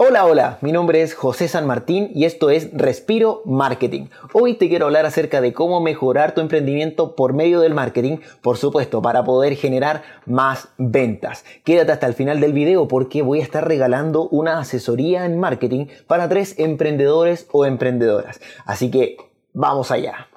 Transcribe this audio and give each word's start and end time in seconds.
Hola, 0.00 0.26
hola, 0.26 0.58
mi 0.60 0.70
nombre 0.70 1.02
es 1.02 1.12
José 1.12 1.48
San 1.48 1.66
Martín 1.66 2.12
y 2.14 2.24
esto 2.24 2.50
es 2.50 2.70
Respiro 2.72 3.42
Marketing. 3.44 4.06
Hoy 4.32 4.54
te 4.54 4.68
quiero 4.68 4.86
hablar 4.86 5.06
acerca 5.06 5.40
de 5.40 5.52
cómo 5.52 5.80
mejorar 5.80 6.36
tu 6.36 6.40
emprendimiento 6.40 7.16
por 7.16 7.32
medio 7.32 7.58
del 7.58 7.74
marketing, 7.74 8.18
por 8.40 8.58
supuesto, 8.58 9.02
para 9.02 9.24
poder 9.24 9.56
generar 9.56 10.04
más 10.24 10.68
ventas. 10.78 11.44
Quédate 11.64 11.90
hasta 11.90 12.06
el 12.06 12.14
final 12.14 12.38
del 12.38 12.52
video 12.52 12.86
porque 12.86 13.22
voy 13.22 13.40
a 13.40 13.42
estar 13.42 13.66
regalando 13.66 14.28
una 14.28 14.60
asesoría 14.60 15.24
en 15.24 15.40
marketing 15.40 15.86
para 16.06 16.28
tres 16.28 16.56
emprendedores 16.60 17.48
o 17.50 17.66
emprendedoras. 17.66 18.40
Así 18.66 18.92
que 18.92 19.16
vamos 19.52 19.90
allá. 19.90 20.28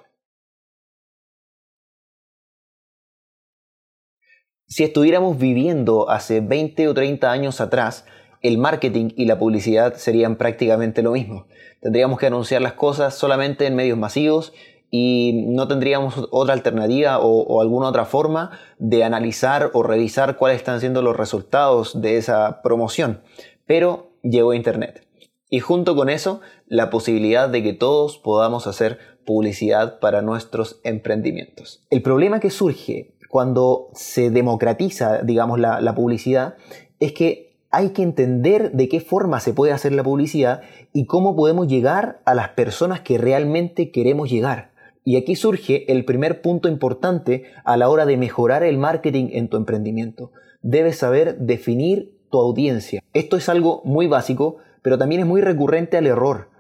Si 4.66 4.84
estuviéramos 4.84 5.38
viviendo 5.38 6.10
hace 6.10 6.40
20 6.40 6.88
o 6.88 6.94
30 6.96 7.30
años 7.32 7.62
atrás, 7.62 8.06
el 8.42 8.58
marketing 8.58 9.10
y 9.16 9.26
la 9.26 9.38
publicidad 9.38 9.96
serían 9.96 10.36
prácticamente 10.36 11.02
lo 11.02 11.12
mismo. 11.12 11.46
Tendríamos 11.80 12.20
que 12.20 12.28
anunciar 12.28 12.62
las 12.62 12.74
cosas 12.74 13.16
solamente 13.16 13.66
en 13.68 13.76
medios 13.76 13.98
masivos 13.98 14.54
y 14.90 15.46
no 15.48 15.68
tendríamos 15.68 16.28
otra 16.32 16.54
alternativa 16.54 17.20
o, 17.20 17.62
alguna 17.62 17.88
otra 17.88 18.06
forma 18.06 18.60
de 18.78 19.04
analizar 19.04 19.72
o 19.74 19.84
revisar 19.84 20.38
cuáles 20.38 20.58
están 20.58 20.80
siendo 20.80 21.02
los 21.02 21.16
resultados 21.16 22.02
de 22.02 22.18
esa 22.18 22.62
promoción. 22.62 23.22
Pero 23.66 24.12
llegó 24.22 24.54
Internet. 24.54 25.08
Y 25.50 25.60
junto 25.60 25.96
con 25.96 26.10
eso, 26.10 26.42
la 26.68 26.90
posibilidad 26.90 27.50
de 27.50 27.64
que 27.64 27.74
todos 27.74 28.18
podamos 28.18 28.68
hacer 28.68 29.00
publicidad 29.26 30.00
para 30.00 30.22
nuestros 30.22 30.80
emprendimientos. 30.84 31.86
El 31.90 32.02
problema 32.02 32.40
que 32.40 32.50
surge 32.50 33.14
cuando 33.30 33.90
se 33.94 34.30
democratiza, 34.30 35.22
digamos, 35.24 35.60
la 35.60 35.96
publicidad 35.96 36.56
es 37.00 37.14
que 37.14 37.51
hay 37.72 37.90
que 37.92 38.04
entender 38.04 38.74
de 38.74 38.90
qué 38.90 39.00
forma 39.00 39.40
se 39.40 39.54
puede 39.54 39.72
hacer 39.72 39.94
la 39.94 40.04
publicidad 40.04 40.62
y 40.94 41.06
cómo 41.06 41.36
podemos 41.36 41.68
llegar 41.68 42.22
a 42.26 42.36
las 42.36 42.50
personas 42.50 43.00
que 43.00 43.18
realmente 43.18 43.92
queremos 43.92 44.30
llegar. 44.30 44.72
Y 45.04 45.16
aquí 45.16 45.36
surge 45.36 45.92
el 45.92 46.06
primer 46.06 46.42
punto 46.42 46.68
importante 46.68 47.46
a 47.64 47.78
la 47.78 47.90
hora 47.90 48.06
de 48.06 48.18
mejorar 48.18 48.64
el 48.64 48.78
marketing 48.78 49.30
en 49.32 49.48
tu 49.48 49.58
emprendimiento. 49.58 50.32
Debes 50.62 50.98
saber 50.98 51.38
definir 51.40 52.14
tu 52.30 52.40
audiencia. 52.40 53.02
Esto 53.14 53.38
es 53.38 53.50
algo 53.50 53.82
muy 53.84 54.06
básico, 54.06 54.58
pero 54.84 54.98
también 54.98 55.22
es 55.22 55.28
muy 55.28 55.42
recurrente 55.42 55.98
al 55.98 56.06
error. 56.06 56.51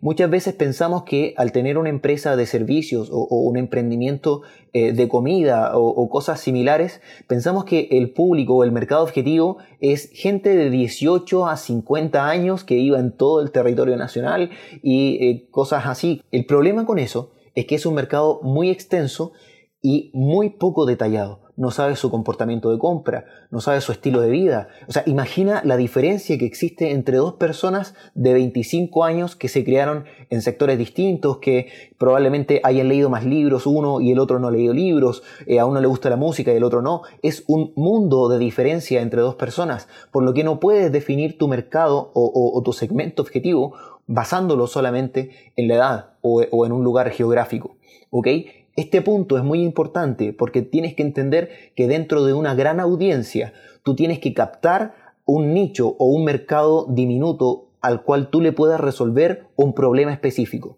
Muchas 0.00 0.28
veces 0.28 0.54
pensamos 0.54 1.04
que 1.04 1.32
al 1.36 1.52
tener 1.52 1.78
una 1.78 1.88
empresa 1.88 2.34
de 2.34 2.46
servicios 2.46 3.10
o, 3.12 3.26
un 3.26 3.56
emprendimiento 3.56 4.42
eh, 4.72 4.92
de 4.92 5.08
comida 5.08 5.70
o, 5.78 6.08
cosas 6.08 6.40
similares, 6.40 7.00
pensamos 7.28 7.64
que 7.64 7.88
el 7.92 8.10
público 8.10 8.56
o 8.56 8.64
el 8.64 8.72
mercado 8.72 9.04
objetivo 9.04 9.58
es 9.80 10.10
gente 10.12 10.56
de 10.56 10.68
18 10.70 11.46
a 11.46 11.56
50 11.56 12.28
años 12.28 12.64
que 12.64 12.74
viva 12.74 12.98
en 12.98 13.12
todo 13.12 13.40
el 13.40 13.52
territorio 13.52 13.96
nacional 13.96 14.50
y 14.82 15.24
eh, 15.24 15.48
cosas 15.50 15.86
así. 15.86 16.22
El 16.32 16.44
problema 16.44 16.84
con 16.84 16.98
eso 16.98 17.30
es 17.54 17.66
que 17.66 17.76
es 17.76 17.86
un 17.86 17.94
mercado 17.94 18.40
muy 18.42 18.70
extenso 18.70 19.32
y 19.80 20.10
muy 20.12 20.50
poco 20.50 20.86
detallado 20.86 21.45
no 21.56 21.70
sabe 21.70 21.96
su 21.96 22.10
comportamiento 22.10 22.70
de 22.70 22.78
compra, 22.78 23.24
no 23.50 23.60
sabe 23.60 23.80
su 23.80 23.92
estilo 23.92 24.20
de 24.20 24.30
vida. 24.30 24.68
O 24.88 24.92
sea, 24.92 25.02
imagina 25.06 25.62
la 25.64 25.76
diferencia 25.76 26.36
que 26.38 26.44
existe 26.44 26.92
entre 26.92 27.16
dos 27.16 27.34
personas 27.34 27.94
de 28.14 28.34
25 28.34 29.04
años 29.04 29.36
que 29.36 29.48
se 29.48 29.64
criaron 29.64 30.04
en 30.30 30.42
sectores 30.42 30.78
distintos, 30.78 31.38
que 31.38 31.68
probablemente 31.98 32.60
hayan 32.62 32.88
leído 32.88 33.08
más 33.08 33.24
libros 33.24 33.66
uno 33.66 34.00
y 34.00 34.12
el 34.12 34.18
otro 34.18 34.38
no 34.38 34.48
ha 34.48 34.50
leído 34.50 34.74
libros, 34.74 35.22
eh, 35.46 35.58
a 35.58 35.66
uno 35.66 35.80
le 35.80 35.86
gusta 35.86 36.10
la 36.10 36.16
música 36.16 36.52
y 36.52 36.56
el 36.56 36.64
otro 36.64 36.82
no. 36.82 37.02
Es 37.22 37.44
un 37.46 37.72
mundo 37.74 38.28
de 38.28 38.38
diferencia 38.38 39.00
entre 39.00 39.22
dos 39.22 39.36
personas, 39.36 39.88
por 40.12 40.22
lo 40.22 40.34
que 40.34 40.44
no 40.44 40.60
puedes 40.60 40.92
definir 40.92 41.38
tu 41.38 41.48
mercado 41.48 42.10
o, 42.14 42.62
tu 42.64 42.72
segmento 42.72 43.22
objetivo 43.22 43.74
basándolo 44.06 44.66
solamente 44.66 45.30
en 45.56 45.68
la 45.68 45.74
edad 45.74 46.10
o, 46.20 46.42
o 46.50 46.66
en 46.66 46.72
un 46.72 46.84
lugar 46.84 47.10
geográfico. 47.10 47.76
¿Ok? 48.10 48.28
Este 48.76 49.00
punto 49.00 49.38
es 49.38 49.42
muy 49.42 49.62
importante 49.62 50.34
porque 50.34 50.60
tienes 50.60 50.94
que 50.94 51.02
entender 51.02 51.48
que 51.74 51.88
dentro 51.88 52.26
de 52.26 52.34
una 52.34 52.54
gran 52.54 52.78
audiencia 52.78 53.54
tú 53.82 53.96
tienes 53.96 54.18
que 54.18 54.34
captar 54.34 54.94
un 55.24 55.54
nicho 55.54 55.96
o 55.98 56.04
un 56.04 56.24
mercado 56.24 56.84
diminuto 56.86 57.70
al 57.80 58.02
cual 58.02 58.28
tú 58.28 58.42
le 58.42 58.52
puedas 58.52 58.78
resolver 58.78 59.46
un 59.56 59.72
problema 59.72 60.12
específico. 60.12 60.76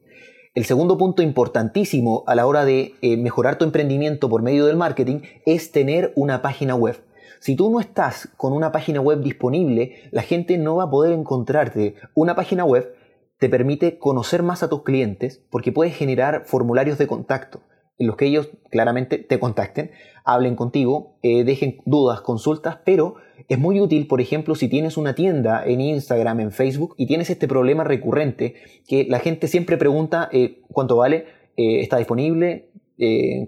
El 0.55 0.65
segundo 0.65 0.97
punto 0.97 1.23
importantísimo 1.23 2.23
a 2.29 2.37
la 2.37 2.47
hora 2.47 2.65
de 2.65 2.95
eh, 3.03 3.17
mejorar 3.17 3.59
tu 3.59 3.65
emprendimiento 3.65 4.29
por 4.29 4.43
medio 4.43 4.67
del 4.67 4.77
marketing 4.77 5.23
es 5.45 5.73
tener 5.73 6.13
una 6.15 6.41
página 6.41 6.77
web. 6.77 7.03
Si 7.41 7.57
tú 7.57 7.69
no 7.69 7.81
estás 7.81 8.29
con 8.37 8.53
una 8.53 8.71
página 8.71 9.01
web 9.01 9.23
disponible, 9.23 10.09
la 10.13 10.23
gente 10.23 10.57
no 10.57 10.77
va 10.77 10.85
a 10.85 10.91
poder 10.91 11.13
encontrarte. 11.13 11.97
Una 12.15 12.37
página 12.37 12.65
web 12.65 12.95
te 13.39 13.49
permite 13.49 13.99
conocer 13.99 14.45
más 14.45 14.63
a 14.63 14.69
tus 14.69 14.85
clientes 14.85 15.43
porque 15.51 15.73
puedes 15.73 15.97
generar 15.97 16.45
formularios 16.47 16.97
de 16.99 17.09
contacto 17.09 17.61
en 17.99 18.07
los 18.07 18.17
que 18.17 18.27
ellos 18.27 18.51
claramente 18.71 19.19
te 19.19 19.39
contacten, 19.39 19.91
hablen 20.25 20.57
contigo, 20.57 21.17
eh, 21.23 21.43
dejen 21.45 21.79
dudas, 21.85 22.21
consultas, 22.21 22.79
pero 22.85 23.17
es 23.49 23.59
muy 23.59 23.81
útil, 23.81 24.07
por 24.07 24.21
ejemplo, 24.21 24.55
si 24.55 24.69
tienes 24.69 24.97
una 24.97 25.15
tienda 25.15 25.65
en 25.65 25.81
Instagram, 25.81 26.41
en 26.41 26.53
Facebook, 26.53 26.95
y 26.99 27.07
tienes 27.07 27.31
este 27.31 27.49
problema 27.49 27.83
recurrente, 27.83 28.55
que 28.87 29.05
la 29.09 29.21
gente 29.21 29.49
siempre 29.49 29.79
pregunta 29.79 30.29
eh, 30.33 30.61
cuánto 30.73 30.97
vale, 30.97 31.27
eh, 31.57 31.81
está 31.81 31.97
disponible, 31.97 32.67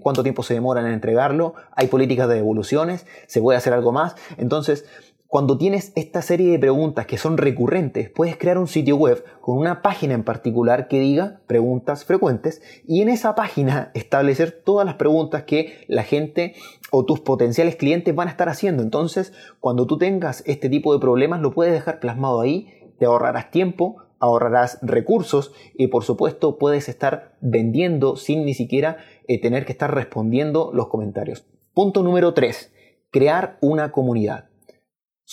cuánto 0.01 0.23
tiempo 0.23 0.45
se 0.45 0.55
demoran 0.55 0.87
en 0.87 0.93
entregarlo, 0.93 1.55
hay 1.73 1.89
políticas 1.89 2.29
de 2.29 2.37
devoluciones, 2.37 3.05
se 3.27 3.41
puede 3.41 3.59
hacer 3.59 3.73
algo 3.73 3.91
más. 3.91 4.15
Entonces, 4.39 4.85
cuando 5.31 5.57
tienes 5.57 5.93
esta 5.95 6.23
serie 6.23 6.51
de 6.51 6.59
preguntas 6.59 7.07
que 7.07 7.17
son 7.17 7.39
recurrentes, 7.39 8.11
puedes 8.11 8.37
crear 8.37 8.59
un 8.59 8.67
sitio 8.67 8.97
web 8.97 9.25
con 9.41 9.59
una 9.59 9.81
página 9.81 10.15
en 10.15 10.25
particular 10.25 10.89
que 10.89 10.99
diga 10.99 11.41
preguntas 11.47 12.05
frecuentes 12.05 12.61
y 12.85 13.01
en 13.01 13.09
esa 13.09 13.37
página 13.37 13.93
establecer 13.95 14.51
todas 14.51 14.85
las 14.85 14.97
preguntas 14.97 15.45
que 15.45 15.85
la 15.87 16.03
gente 16.03 16.55
o 16.91 17.05
tus 17.05 17.21
potenciales 17.21 17.77
clientes 17.77 18.13
van 18.13 18.27
a 18.27 18.33
estar 18.33 18.49
haciendo. 18.49 18.83
Entonces, 18.83 19.33
cuando 19.61 19.87
tú 19.87 19.99
tengas 19.99 20.43
este 20.47 20.69
tipo 20.69 20.93
de 20.93 20.99
problemas, 20.99 21.41
lo 21.41 21.53
puedes 21.53 21.73
dejar 21.73 22.01
plasmado 22.01 22.41
ahí, 22.41 22.67
te 22.99 23.05
ahorrarás 23.05 23.53
tiempo, 23.53 23.99
ahorrarás 24.19 24.81
recursos 24.83 25.53
y 25.75 25.87
por 25.87 26.03
supuesto 26.03 26.59
puedes 26.59 26.89
estar 26.89 27.37
vendiendo 27.41 28.17
sin 28.17 28.45
ni 28.45 28.55
siquiera 28.55 28.97
eh, 29.29 29.41
tener 29.41 29.65
que 29.65 29.71
estar 29.71 29.95
respondiendo 29.95 30.73
los 30.75 30.89
comentarios. 30.89 31.47
Punto 31.73 32.03
número 32.03 32.35
3. 32.35 32.73
Crear 33.13 33.59
una 33.61 33.93
comunidad. 33.93 34.50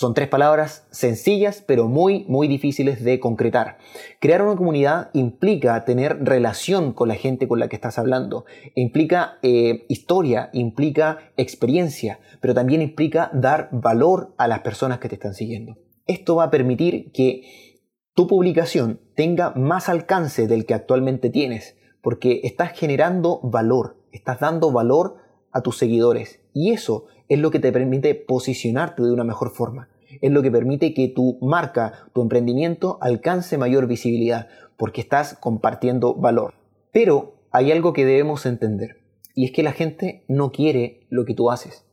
Son 0.00 0.14
tres 0.14 0.28
palabras 0.28 0.86
sencillas 0.92 1.64
pero 1.66 1.88
muy, 1.88 2.24
muy 2.28 2.46
difíciles 2.46 3.02
de 3.02 3.18
concretar. 3.18 3.78
Crear 4.20 4.42
una 4.42 4.54
comunidad 4.54 5.10
implica 5.12 5.84
tener 5.84 6.24
relación 6.24 6.92
con 6.92 7.08
la 7.08 7.16
gente 7.16 7.48
con 7.48 7.58
la 7.58 7.66
que 7.66 7.74
estás 7.74 7.98
hablando, 7.98 8.44
implica 8.76 9.38
eh, 9.42 9.86
historia, 9.88 10.50
implica 10.52 11.32
experiencia, 11.36 12.20
pero 12.40 12.54
también 12.54 12.80
implica 12.80 13.28
dar 13.34 13.70
valor 13.72 14.36
a 14.38 14.46
las 14.46 14.60
personas 14.60 15.00
que 15.00 15.08
te 15.08 15.16
están 15.16 15.34
siguiendo. 15.34 15.78
Esto 16.06 16.36
va 16.36 16.44
a 16.44 16.50
permitir 16.52 17.10
que 17.10 17.82
tu 18.14 18.28
publicación 18.28 19.00
tenga 19.16 19.50
más 19.56 19.88
alcance 19.88 20.46
del 20.46 20.64
que 20.64 20.74
actualmente 20.74 21.28
tienes, 21.28 21.76
porque 22.02 22.42
estás 22.44 22.70
generando 22.70 23.40
valor, 23.42 23.96
estás 24.12 24.38
dando 24.38 24.70
valor 24.70 25.16
a 25.52 25.62
tus 25.62 25.78
seguidores 25.78 26.40
y 26.52 26.72
eso 26.72 27.06
es 27.28 27.38
lo 27.38 27.50
que 27.50 27.60
te 27.60 27.72
permite 27.72 28.14
posicionarte 28.14 29.02
de 29.02 29.12
una 29.12 29.24
mejor 29.24 29.50
forma. 29.50 29.88
Es 30.20 30.32
lo 30.32 30.42
que 30.42 30.50
permite 30.50 30.94
que 30.94 31.08
tu 31.08 31.38
marca, 31.40 32.08
tu 32.14 32.22
emprendimiento 32.22 32.98
alcance 33.00 33.58
mayor 33.58 33.86
visibilidad, 33.86 34.48
porque 34.76 35.02
estás 35.02 35.34
compartiendo 35.34 36.14
valor. 36.14 36.54
Pero 36.92 37.42
hay 37.50 37.72
algo 37.72 37.92
que 37.92 38.06
debemos 38.06 38.46
entender, 38.46 39.02
y 39.34 39.44
es 39.44 39.52
que 39.52 39.62
la 39.62 39.72
gente 39.72 40.24
no 40.28 40.50
quiere 40.50 41.06
lo 41.10 41.24
que 41.24 41.34
tú 41.34 41.50
haces. 41.50 41.84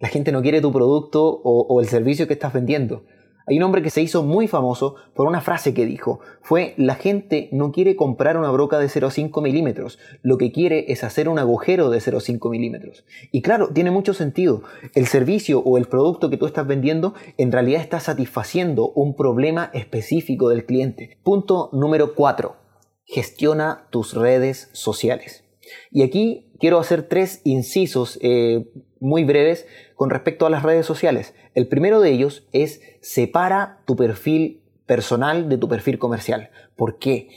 La 0.00 0.08
gente 0.08 0.32
no 0.32 0.42
quiere 0.42 0.60
tu 0.60 0.72
producto 0.72 1.24
o, 1.24 1.80
el 1.80 1.88
servicio 1.88 2.26
que 2.26 2.34
estás 2.34 2.52
vendiendo. 2.52 3.04
Hay 3.48 3.56
un 3.56 3.62
hombre 3.62 3.82
que 3.82 3.90
se 3.90 4.02
hizo 4.02 4.22
muy 4.22 4.48
famoso 4.48 4.96
por 5.14 5.26
una 5.26 5.40
frase 5.40 5.72
que 5.74 5.86
dijo, 5.86 6.20
fue 6.42 6.74
la 6.76 6.94
gente 6.94 7.48
no 7.52 7.72
quiere 7.72 7.96
comprar 7.96 8.36
una 8.36 8.50
broca 8.50 8.78
de 8.78 8.86
0,5 8.86 9.42
milímetros, 9.42 9.98
lo 10.22 10.38
que 10.38 10.52
quiere 10.52 10.92
es 10.92 11.04
hacer 11.04 11.28
un 11.28 11.38
agujero 11.38 11.90
de 11.90 11.98
0,5 11.98 12.50
milímetros. 12.50 13.04
Y 13.32 13.42
claro, 13.42 13.70
tiene 13.72 13.90
mucho 13.90 14.14
sentido. 14.14 14.62
El 14.94 15.06
servicio 15.06 15.60
o 15.60 15.78
el 15.78 15.86
producto 15.86 16.30
que 16.30 16.36
tú 16.36 16.46
estás 16.46 16.66
vendiendo 16.66 17.14
en 17.36 17.52
realidad 17.52 17.80
está 17.80 18.00
satisfaciendo 18.00 18.90
un 18.90 19.14
problema 19.16 19.70
específico 19.72 20.48
del 20.48 20.66
cliente. 20.66 21.18
Punto 21.22 21.70
número 21.72 22.14
4. 22.14 22.56
Gestiona 23.04 23.88
tus 23.90 24.14
redes 24.14 24.68
sociales. 24.72 25.44
Y 25.90 26.02
aquí 26.02 26.47
quiero 26.58 26.78
hacer 26.78 27.04
tres 27.04 27.40
incisos 27.44 28.18
eh, 28.22 28.66
muy 29.00 29.24
breves 29.24 29.66
con 29.94 30.10
respecto 30.10 30.46
a 30.46 30.50
las 30.50 30.62
redes 30.62 30.86
sociales. 30.86 31.34
El 31.54 31.68
primero 31.68 32.00
de 32.00 32.10
ellos 32.10 32.46
es 32.52 32.80
separa 33.00 33.80
tu 33.84 33.96
perfil 33.96 34.60
personal 34.86 35.48
de 35.48 35.58
tu 35.58 35.68
perfil 35.68 35.98
comercial. 35.98 36.50
¿Por 36.76 36.98
qué? 36.98 37.28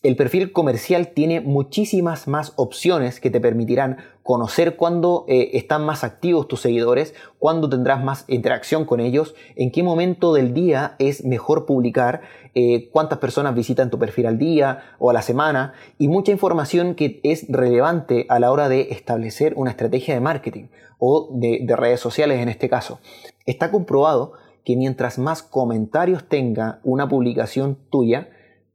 El 0.00 0.14
perfil 0.14 0.52
comercial 0.52 1.08
tiene 1.08 1.40
muchísimas 1.40 2.28
más 2.28 2.52
opciones 2.54 3.18
que 3.18 3.30
te 3.30 3.40
permitirán 3.40 3.96
conocer 4.22 4.76
cuándo 4.76 5.24
eh, 5.26 5.50
están 5.54 5.84
más 5.84 6.04
activos 6.04 6.46
tus 6.46 6.60
seguidores, 6.60 7.14
cuándo 7.40 7.68
tendrás 7.68 8.04
más 8.04 8.24
interacción 8.28 8.84
con 8.84 9.00
ellos, 9.00 9.34
en 9.56 9.72
qué 9.72 9.82
momento 9.82 10.32
del 10.32 10.54
día 10.54 10.94
es 11.00 11.24
mejor 11.24 11.66
publicar, 11.66 12.20
eh, 12.54 12.90
cuántas 12.92 13.18
personas 13.18 13.56
visitan 13.56 13.90
tu 13.90 13.98
perfil 13.98 14.26
al 14.26 14.38
día 14.38 14.84
o 15.00 15.10
a 15.10 15.12
la 15.12 15.22
semana 15.22 15.72
y 15.98 16.06
mucha 16.06 16.30
información 16.30 16.94
que 16.94 17.18
es 17.24 17.46
relevante 17.48 18.24
a 18.28 18.38
la 18.38 18.52
hora 18.52 18.68
de 18.68 18.92
establecer 18.92 19.54
una 19.56 19.70
estrategia 19.70 20.14
de 20.14 20.20
marketing 20.20 20.68
o 21.00 21.28
de, 21.32 21.62
de 21.64 21.74
redes 21.74 21.98
sociales 21.98 22.40
en 22.40 22.48
este 22.48 22.68
caso. 22.68 23.00
Está 23.46 23.72
comprobado 23.72 24.34
que 24.64 24.76
mientras 24.76 25.18
más 25.18 25.42
comentarios 25.42 26.28
tenga 26.28 26.78
una 26.84 27.08
publicación 27.08 27.78
tuya, 27.90 28.28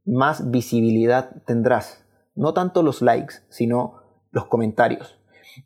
más 0.05 0.51
visibilidad 0.51 1.29
tendrás. 1.45 2.03
No 2.35 2.53
tanto 2.53 2.83
los 2.83 3.01
likes, 3.01 3.35
sino 3.49 4.01
los 4.31 4.45
comentarios. 4.45 5.19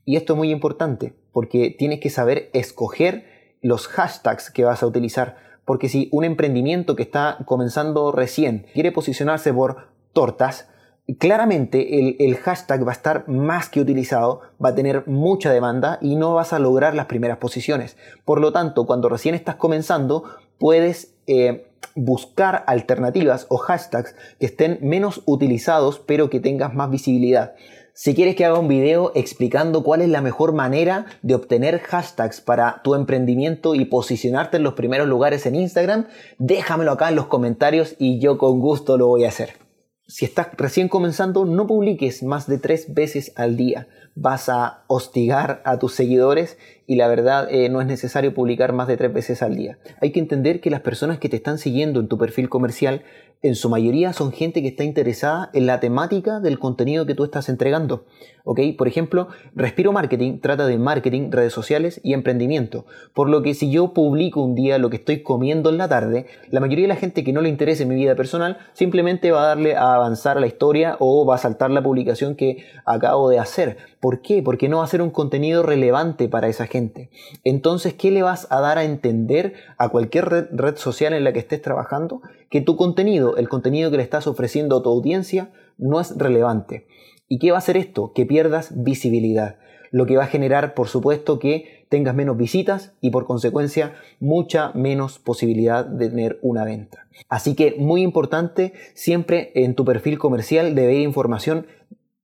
Y 0.05 0.15
esto 0.17 0.33
es 0.33 0.37
muy 0.37 0.51
importante 0.51 1.15
porque 1.31 1.75
tienes 1.77 1.99
que 1.99 2.09
saber 2.09 2.49
escoger 2.53 3.55
los 3.61 3.87
hashtags 3.87 4.51
que 4.51 4.63
vas 4.63 4.83
a 4.83 4.87
utilizar. 4.87 5.37
Porque 5.65 5.89
si 5.89 6.09
un 6.11 6.23
emprendimiento 6.23 6.95
que 6.95 7.03
está 7.03 7.37
comenzando 7.45 8.11
recién 8.11 8.67
quiere 8.73 8.91
posicionarse 8.91 9.53
por 9.53 9.89
tortas, 10.13 10.69
claramente 11.15 12.25
el, 12.25 12.35
hashtag 12.37 12.85
va 12.85 12.91
a 12.91 12.95
estar 12.95 13.27
más 13.27 13.69
que 13.69 13.79
utilizado, 13.79 14.41
va 14.63 14.69
a 14.69 14.75
tener 14.75 15.07
mucha 15.07 15.51
demanda 15.51 15.99
y 16.01 16.15
no 16.15 16.33
vas 16.33 16.53
a 16.53 16.59
lograr 16.59 16.95
las 16.95 17.05
primeras 17.05 17.37
posiciones. 17.37 17.97
Por 18.25 18.41
lo 18.41 18.51
tanto, 18.51 18.85
cuando 18.85 19.07
recién 19.07 19.33
estás 19.33 19.55
comenzando, 19.55 20.25
puedes 20.57 21.13
eh, 21.27 21.67
buscar 21.95 22.63
alternativas 22.67 23.45
o 23.49 23.57
hashtags 23.57 24.15
que 24.39 24.45
estén 24.45 24.79
menos 24.81 25.21
utilizados 25.25 25.99
pero 25.99 26.29
que 26.29 26.39
tengas 26.39 26.73
más 26.73 26.89
visibilidad. 26.89 27.55
Si 27.93 28.13
quieres 28.13 28.35
que 28.35 28.45
haga 28.45 28.59
un 28.59 28.67
video 28.67 29.11
explicando 29.15 29.81
cuál 29.83 30.01
es 30.01 30.09
la 30.09 30.21
mejor 30.21 30.53
manera 30.53 31.07
de 31.23 31.33
obtener 31.33 31.79
hashtags 31.79 32.41
para 32.41 32.81
tu 32.83 32.93
emprendimiento 32.93 33.73
y 33.73 33.85
posicionarte 33.85 34.57
en 34.57 34.63
los 34.63 34.75
primeros 34.75 35.07
lugares 35.07 35.47
en 35.47 35.55
Instagram, 35.55 36.05
déjamelo 36.37 36.91
acá 36.91 37.09
en 37.09 37.15
los 37.15 37.25
comentarios 37.25 37.95
y 37.97 38.19
yo 38.19 38.37
con 38.37 38.59
gusto 38.59 38.99
lo 38.99 39.07
voy 39.07 39.25
a 39.25 39.29
hacer. 39.29 39.66
Si 40.09 40.23
estás 40.23 40.47
recién 40.57 40.87
comenzando, 40.87 41.43
no 41.43 41.67
publiques 41.67 42.23
más 42.23 42.47
de 42.47 42.57
tres 42.57 42.93
veces 42.93 43.33
al 43.35 43.57
día. 43.57 43.89
Vas 44.15 44.47
a 44.47 44.85
hostigar 44.87 45.61
a 45.65 45.79
tus 45.79 45.95
seguidores 45.95 46.57
y 46.85 46.95
la 46.95 47.09
verdad 47.09 47.49
eh, 47.51 47.67
no 47.67 47.81
es 47.81 47.87
necesario 47.87 48.33
publicar 48.33 48.71
más 48.71 48.87
de 48.87 48.95
tres 48.95 49.11
veces 49.11 49.41
al 49.41 49.57
día. 49.57 49.79
Hay 49.99 50.13
que 50.13 50.21
entender 50.21 50.61
que 50.61 50.69
las 50.69 50.79
personas 50.79 51.19
que 51.19 51.27
te 51.27 51.35
están 51.35 51.57
siguiendo 51.57 51.99
en 51.99 52.07
tu 52.07 52.17
perfil 52.17 52.47
comercial 52.47 53.03
en 53.41 53.55
su 53.55 53.69
mayoría 53.69 54.13
son 54.13 54.31
gente 54.31 54.61
que 54.61 54.69
está 54.69 54.83
interesada 54.83 55.49
en 55.53 55.65
la 55.67 55.79
temática 55.79 56.39
del 56.39 56.59
contenido 56.59 57.05
que 57.05 57.15
tú 57.15 57.23
estás 57.23 57.49
entregando. 57.49 58.05
¿ok? 58.47 58.61
Por 58.77 58.87
ejemplo, 58.87 59.27
Respiro 59.55 59.91
Marketing 59.91 60.39
trata 60.39 60.65
de 60.65 60.77
marketing, 60.77 61.31
redes 61.31 61.51
sociales 61.51 61.99
y 62.01 62.13
emprendimiento. 62.13 62.85
Por 63.13 63.29
lo 63.29 63.43
que 63.43 63.53
si 63.53 63.69
yo 63.69 63.93
publico 63.93 64.41
un 64.41 64.55
día 64.55 64.77
lo 64.77 64.89
que 64.89 64.95
estoy 64.95 65.21
comiendo 65.21 65.69
en 65.69 65.77
la 65.77 65.89
tarde, 65.89 66.27
la 66.49 66.61
mayoría 66.61 66.85
de 66.85 66.93
la 66.93 66.95
gente 66.95 67.25
que 67.25 67.33
no 67.33 67.41
le 67.41 67.49
interese 67.49 67.85
mi 67.85 67.95
vida 67.95 68.15
personal 68.15 68.57
simplemente 68.71 69.31
va 69.31 69.43
a 69.43 69.47
darle 69.47 69.75
a 69.75 69.95
avanzar 69.95 70.37
a 70.37 70.39
la 70.39 70.47
historia 70.47 70.95
o 70.99 71.25
va 71.25 71.35
a 71.35 71.39
saltar 71.39 71.71
la 71.71 71.83
publicación 71.83 72.35
que 72.35 72.63
acabo 72.85 73.29
de 73.29 73.39
hacer. 73.39 73.77
¿Por 73.99 74.21
qué? 74.21 74.43
Porque 74.43 74.69
no 74.69 74.77
va 74.77 74.83
a 74.83 74.87
ser 74.87 75.01
un 75.01 75.09
contenido 75.09 75.63
relevante 75.63 76.29
para 76.29 76.47
esa 76.47 76.67
gente. 76.67 77.09
Entonces, 77.43 77.95
¿qué 77.95 78.11
le 78.11 78.21
vas 78.21 78.47
a 78.51 78.61
dar 78.61 78.77
a 78.77 78.83
entender 78.83 79.53
a 79.77 79.89
cualquier 79.89 80.47
red, 80.51 80.75
social 80.77 81.13
en 81.13 81.23
la 81.23 81.33
que 81.33 81.39
estés 81.39 81.61
trabajando? 81.61 82.21
Que 82.49 82.61
tu 82.61 82.75
contenido, 82.75 83.37
el 83.37 83.49
contenido 83.49 83.89
que 83.89 83.97
le 83.97 84.03
estás 84.03 84.27
ofreciendo 84.27 84.77
a 84.77 84.83
tu 84.83 84.89
audiencia, 84.89 85.49
no 85.77 85.99
es 85.99 86.15
relevante. 86.17 86.87
¿Y 87.27 87.39
qué 87.39 87.51
va 87.51 87.57
a 87.57 87.59
hacer 87.59 87.75
esto? 87.75 88.13
Que 88.13 88.25
pierdas 88.25 88.83
visibilidad. 88.83 89.57
Lo 89.89 90.05
que 90.05 90.17
va 90.17 90.25
a 90.25 90.27
generar, 90.27 90.73
por 90.73 90.89
supuesto, 90.89 91.39
que 91.39 91.85
tengas 91.89 92.13
menos 92.13 92.37
visitas 92.37 92.93
y 93.01 93.09
por 93.09 93.25
consecuencia 93.25 93.95
mucha 94.19 94.71
menos 94.73 95.17
posibilidad 95.19 95.85
de 95.85 96.09
tener 96.09 96.39
una 96.41 96.65
venta. 96.65 97.07
Así 97.29 97.55
que 97.55 97.75
muy 97.79 98.01
importante, 98.01 98.73
siempre 98.93 99.51
en 99.55 99.75
tu 99.75 99.85
perfil 99.85 100.19
comercial 100.19 100.75
debe 100.75 100.95
ir 100.95 101.01
información 101.01 101.67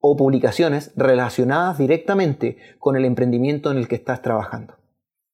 o 0.05 0.17
publicaciones 0.17 0.91
relacionadas 0.97 1.77
directamente 1.77 2.57
con 2.77 2.97
el 2.97 3.05
emprendimiento 3.05 3.71
en 3.71 3.77
el 3.77 3.88
que 3.88 3.95
estás 3.95 4.21
trabajando. 4.21 4.75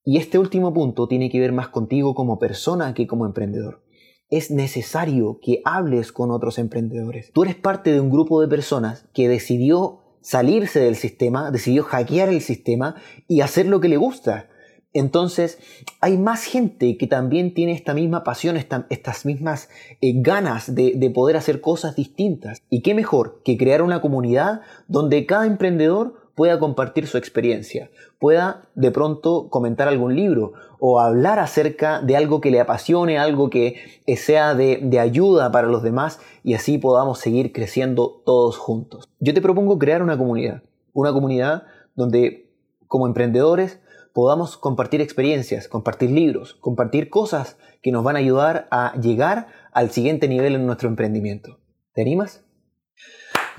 Y 0.05 0.17
este 0.17 0.37
último 0.37 0.71
punto 0.73 1.07
tiene 1.07 1.31
que 1.31 1.39
ver 1.39 1.53
más 1.53 1.69
contigo 1.69 2.13
como 2.13 2.37
persona 2.37 2.93
que 2.93 3.07
como 3.07 3.25
emprendedor 3.25 3.81
es 4.29 4.51
necesario 4.51 5.39
que 5.41 5.61
hables 5.65 6.11
con 6.11 6.31
otros 6.31 6.59
emprendedores. 6.59 7.31
Tú 7.33 7.43
eres 7.43 7.55
parte 7.55 7.91
de 7.91 7.99
un 7.99 8.11
grupo 8.11 8.41
de 8.41 8.47
personas 8.47 9.07
que 9.13 9.27
decidió 9.27 10.01
salirse 10.21 10.79
del 10.79 10.95
sistema, 10.95 11.51
decidió 11.51 11.83
hackear 11.83 12.29
el 12.29 12.41
sistema 12.41 12.95
y 13.27 13.41
hacer 13.41 13.65
lo 13.65 13.79
que 13.79 13.89
le 13.89 13.97
gusta. 13.97 14.48
Entonces, 14.93 15.59
hay 16.01 16.17
más 16.17 16.43
gente 16.43 16.97
que 16.97 17.07
también 17.07 17.53
tiene 17.53 17.73
esta 17.73 17.93
misma 17.93 18.23
pasión, 18.23 18.57
estas 18.57 19.25
mismas 19.25 19.69
eh, 20.01 20.13
ganas 20.15 20.73
de, 20.73 20.93
de 20.95 21.09
poder 21.11 21.37
hacer 21.37 21.61
cosas 21.61 21.95
distintas. 21.95 22.61
Y 22.69 22.81
qué 22.81 22.95
mejor 22.95 23.41
que 23.43 23.57
crear 23.57 23.81
una 23.81 24.01
comunidad 24.01 24.61
donde 24.87 25.25
cada 25.25 25.45
emprendedor 25.45 26.29
pueda 26.39 26.57
compartir 26.57 27.05
su 27.05 27.17
experiencia, 27.17 27.91
pueda 28.17 28.69
de 28.73 28.91
pronto 28.91 29.49
comentar 29.49 29.89
algún 29.89 30.15
libro 30.15 30.53
o 30.79 31.01
hablar 31.01 31.37
acerca 31.37 32.01
de 32.01 32.15
algo 32.15 32.39
que 32.39 32.49
le 32.49 32.61
apasione, 32.61 33.19
algo 33.19 33.49
que 33.49 33.75
sea 34.15 34.55
de, 34.55 34.79
de, 34.81 34.99
ayuda 35.01 35.51
para 35.51 35.67
los 35.67 35.83
demás 35.83 36.21
y 36.41 36.53
así 36.53 36.77
podamos 36.77 37.19
seguir 37.19 37.51
creciendo 37.51 38.21
todos 38.25 38.57
juntos. 38.57 39.09
Yo 39.19 39.33
te 39.33 39.41
propongo 39.41 39.77
crear 39.77 40.01
una 40.01 40.17
comunidad, 40.17 40.63
una 40.93 41.11
comunidad 41.11 41.63
donde 41.95 42.49
como 42.87 43.05
emprendedores 43.05 43.81
podamos 44.13 44.57
compartir 44.57 45.01
experiencias, 45.01 45.67
compartir 45.67 46.11
libros, 46.11 46.55
compartir 46.55 47.09
cosas 47.09 47.57
que 47.81 47.91
nos 47.91 48.03
van 48.03 48.15
a 48.15 48.19
ayudar 48.19 48.67
a 48.71 48.93
llegar 48.99 49.47
al 49.71 49.91
siguiente 49.91 50.27
nivel 50.27 50.55
en 50.55 50.65
nuestro 50.65 50.89
emprendimiento. 50.89 51.59
¿Te 51.93 52.01
animas? 52.01 52.43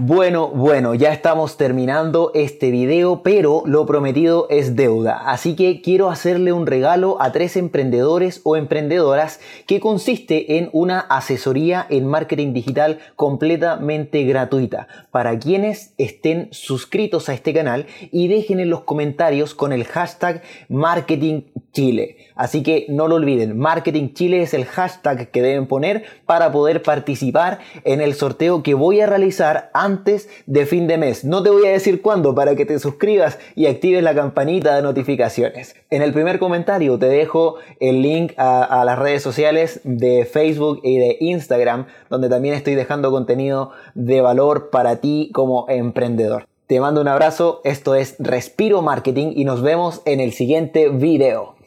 Bueno, 0.03 0.49
bueno, 0.49 0.95
ya 0.95 1.13
estamos 1.13 1.59
terminando 1.59 2.31
este 2.35 2.71
video, 2.71 3.23
pero 3.23 3.65
lo 3.67 3.85
prometido 3.85 4.47
es 4.49 4.75
deuda. 4.75 5.31
Así 5.31 5.55
que 5.55 5.83
quiero 5.83 6.09
hacerle 6.09 6.55
un 6.55 6.67
regalo 6.67 7.21
a 7.21 7.33
tres 7.33 7.55
emprendedores 7.59 8.41
o 8.45 8.57
emprendedoras 8.57 9.41
que 9.67 9.79
consiste 9.79 10.57
en 10.57 10.71
una 10.73 11.01
asesoría 11.01 11.87
en 11.91 12.07
marketing 12.07 12.55
digital 12.55 12.99
completamente 13.15 14.25
gratuita 14.25 14.89
para 15.11 15.39
quienes 15.39 15.93
estén 15.99 16.49
suscritos 16.51 17.29
a 17.29 17.35
este 17.35 17.53
canal 17.53 17.85
y 18.11 18.29
dejen 18.29 18.59
en 18.59 18.71
los 18.71 18.85
comentarios 18.85 19.55
con 19.55 19.71
el 19.71 19.85
hashtag 19.85 20.41
marketing 20.71 21.43
Chile. 21.73 22.17
Así 22.35 22.63
que 22.63 22.87
no 22.89 23.07
lo 23.07 23.17
olviden, 23.17 23.59
Marketing 23.59 24.13
Chile 24.15 24.43
es 24.43 24.55
el 24.55 24.65
hashtag 24.65 25.31
que 25.31 25.43
deben 25.43 25.67
poner 25.67 26.05
para 26.27 26.51
poder 26.51 26.83
participar 26.83 27.59
en 27.85 28.01
el 28.01 28.15
sorteo 28.15 28.63
que 28.63 28.75
voy 28.75 29.01
a 29.01 29.07
realizar 29.07 29.71
antes 29.91 30.29
de 30.47 30.67
fin 30.67 30.87
de 30.87 30.99
mes. 30.99 31.25
No 31.25 31.43
te 31.43 31.51
voy 31.51 31.67
a 31.67 31.73
decir 31.73 32.01
cuándo 32.01 32.35
para 32.35 32.55
que 32.55 32.65
te 32.65 32.79
suscribas 32.79 33.39
y 33.57 33.67
actives 33.67 34.03
la 34.03 34.15
campanita 34.15 34.77
de 34.77 34.83
notificaciones. 34.83 35.75
En 35.91 36.03
el 36.03 36.13
primer 36.13 36.39
comentario 36.39 36.99
te 36.99 37.07
dejo 37.07 37.57
el 37.81 38.03
link 38.03 38.33
a, 38.37 38.85
las 38.85 38.99
redes 38.99 39.23
sociales 39.23 39.81
de 39.85 40.25
Facebook 40.25 40.81
y 40.85 40.99
de 40.99 41.17
Instagram, 41.21 41.87
donde 42.09 42.29
también 42.29 42.55
estoy 42.55 42.77
dejando 42.77 43.11
contenido 43.11 43.73
de 43.95 44.21
valor 44.21 44.71
para 44.71 45.01
ti 45.01 45.31
como 45.35 45.67
emprendedor. 45.69 46.47
Te 46.67 46.79
mando 46.79 47.01
un 47.01 47.09
abrazo, 47.09 47.61
esto 47.65 47.97
es 47.97 48.15
Respiro 48.21 48.81
Marketing 48.81 49.33
y 49.35 49.45
nos 49.45 49.61
vemos 49.61 50.03
en 50.05 50.21
el 50.21 50.33
siguiente 50.33 50.89
video. 50.89 51.60